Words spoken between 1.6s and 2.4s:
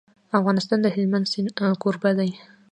کوربه دی.